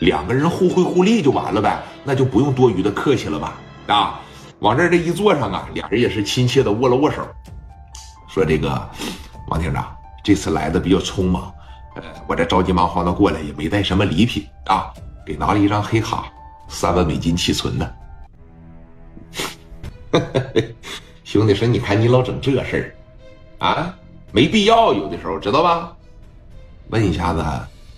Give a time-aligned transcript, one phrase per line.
[0.00, 3.54] 两个人互惠互利就完了呗，那就不用多余的客气了吧？
[3.86, 4.20] 啊，
[4.60, 7.22] 往这儿这一坐上啊，俩人也是亲切的握了握手，
[8.28, 8.88] 说这个
[9.48, 9.94] 王厅长
[10.24, 11.52] 这次来的比较匆忙，
[11.96, 14.92] 呃，我这着急忙慌的过来也没带什么礼品啊，
[15.26, 16.32] 给拿了一张黑卡，
[16.68, 17.94] 三万美金起存的。
[21.24, 22.94] 兄弟说，你看你老整这事
[23.60, 23.94] 儿，啊，
[24.32, 25.92] 没必要，有的时候知道吧？
[26.88, 27.44] 问一下子，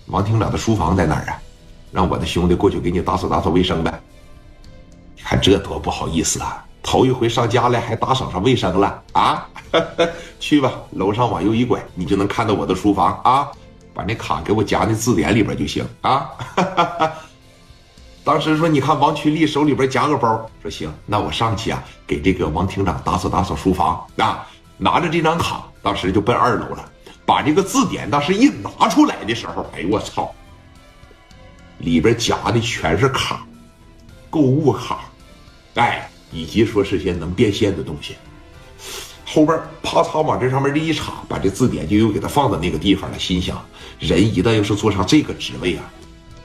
[0.07, 1.39] 王厅长的书房在哪儿啊？
[1.93, 4.01] 让我的兄弟过去给你打扫打扫卫生呗。
[5.15, 6.65] 你看这多不好意思啊！
[6.81, 9.47] 头一回上家来还打扫上卫生了啊！
[10.37, 13.49] 去吧，楼上往右一拐，你就能看到我的书房啊。
[13.93, 16.29] 把那卡给我夹那字典里边就行啊。
[18.25, 24.45] 当时说，你看王群力手里边夹个包，说行，那我上去啊，给这个王厅长打扫打扫书房啊。
[24.77, 26.83] 拿着这张卡，当时就奔二楼了。
[27.25, 30.33] 把这个字典当时一拿出来的时候，哎呦我操！
[31.83, 33.45] 里边夹的全是卡，
[34.29, 35.01] 购物卡，
[35.75, 38.15] 哎，以及说是些能变现的东西。
[39.25, 43.19] 后边啪嚓往这上面这一插，把这字典就又给他放到那个地方了。
[43.19, 43.63] 心想，
[43.99, 45.83] 人一旦要是坐上这个职位啊，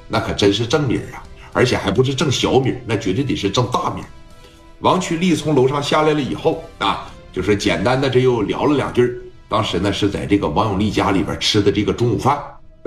[0.08, 1.22] 那可真是正名啊！
[1.52, 4.02] 而且还不是挣小米，那绝对得是挣大米。
[4.80, 9.20] 王曲丽从楼上下来了以后啊，就是简单的这又聊了两句。
[9.48, 12.38] 当时呢是在这个王永利家里边吃的这个中午饭。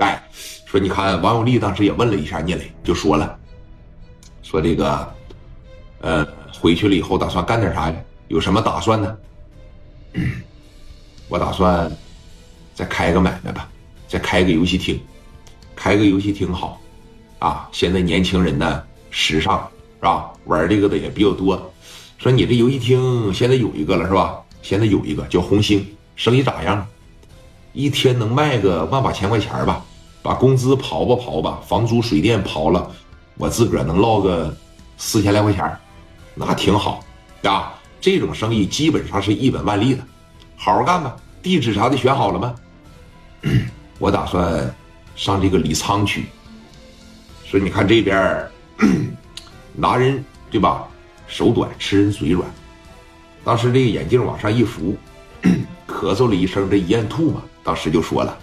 [0.02, 0.20] 哎，
[0.66, 3.38] 说你看王永利当时也问了一下聂磊，就说了，
[4.42, 5.14] 说这个，
[6.00, 6.26] 呃，
[6.60, 7.94] 回去了以后打算干点啥呀？
[8.26, 9.16] 有什么打算呢？
[11.28, 11.90] 我打算
[12.74, 13.68] 再开个买卖吧，
[14.08, 15.00] 再开个游戏厅，
[15.76, 16.80] 开个游戏厅好。
[17.38, 20.32] 啊，现在年轻人呢，时尚是吧？
[20.46, 21.72] 玩这个的也比较多。
[22.18, 24.40] 说你这游戏厅现在有一个了是吧？
[24.62, 25.86] 现在有一个叫红星，
[26.16, 26.84] 生意咋样？
[27.72, 29.84] 一天能卖个万把千块钱吧？
[30.22, 32.90] 把工资刨吧刨吧，房租水电刨了，
[33.36, 34.54] 我自个儿能落个
[34.96, 35.76] 四千来块钱，
[36.34, 37.04] 那挺好
[37.42, 37.74] 啊。
[38.00, 40.02] 这种生意基本上是一本万利的，
[40.56, 41.16] 好好干吧。
[41.42, 42.54] 地址啥的选好了吗？
[43.98, 44.74] 我打算
[45.16, 46.26] 上这个李沧区。
[47.44, 48.48] 说你看这边
[49.74, 50.86] 拿人对吧？
[51.26, 52.48] 手短吃人嘴软。
[53.44, 54.96] 当时这个眼镜往上一扶，
[55.86, 58.36] 咳嗽了一声，这一咽吐嘛，当时就说了：“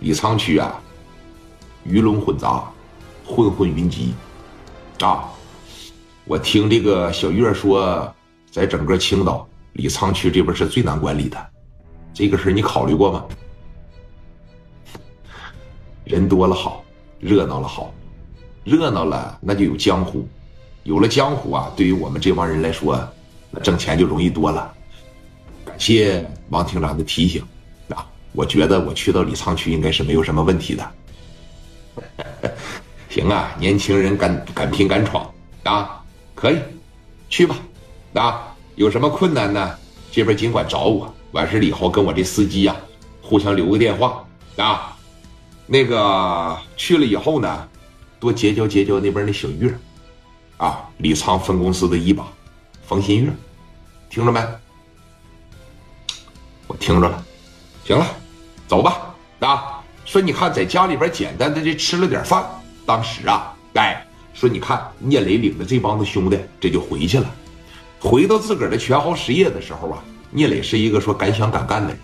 [0.00, 0.80] 李沧区啊，
[1.84, 2.70] 鱼龙混杂，
[3.24, 4.14] 混混云集
[5.00, 5.28] 啊！
[6.24, 8.14] 我听这个小月说，
[8.50, 11.50] 在整个青岛，李沧区这边是最难管理的。
[12.14, 13.24] 这个事你考虑过吗？
[16.04, 16.84] 人多了好。”
[17.20, 17.92] 热闹了好，
[18.62, 20.28] 热闹了那就有江湖，
[20.84, 22.96] 有了江湖啊，对于我们这帮人来说，
[23.50, 24.72] 那挣钱就容易多了。
[25.64, 27.44] 感谢王厅长的提醒，
[28.38, 30.92] 我觉得我去到李沧区应该是没有什么问题的。
[33.10, 35.28] 行啊，年轻人敢敢拼敢闯
[35.64, 36.00] 啊，
[36.36, 36.58] 可以
[37.28, 37.56] 去吧。
[38.14, 39.76] 啊，有什么困难呢？
[40.12, 42.76] 这边尽管找我，完事了以后跟我这司机呀，
[43.20, 44.24] 互相留个电话
[44.56, 44.96] 啊。
[45.66, 47.68] 那个去了以后呢，
[48.20, 49.76] 多结交结交那边的小月，
[50.58, 52.24] 啊，李沧分公司的一把，
[52.86, 53.32] 冯新月，
[54.08, 54.40] 听着没？
[56.68, 57.24] 我听着了，
[57.84, 58.06] 行了，
[58.78, 59.12] 走吧。
[59.40, 62.44] 啊，说你看在家里边简单的这吃了点饭，
[62.86, 67.26] 当时啊，哎，说你看聂磊领着这帮子兄弟这就回去了，
[67.98, 69.98] 回到自个儿的全豪实业的时候啊，
[70.30, 71.98] 聂磊是一个说敢想敢干的人。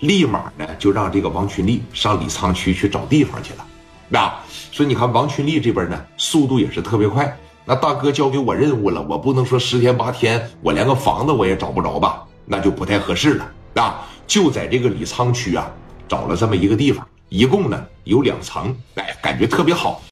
[0.00, 3.66] 立马呢，就让这个王群力上李沧区去找地方去了。
[4.10, 4.30] 那
[4.70, 7.34] 说你看王群力这边呢，速度也是特别快。
[7.64, 12.22] 那大哥交给我任务了，我不能说十天八天，我连个房子我也找不着吧？
[12.44, 13.50] 那就不太合适了。
[13.76, 15.70] 啊，就在这个李沧区啊，
[16.08, 20.02] 找了这么一个地方，一共呢有两层，哎，感觉特别好。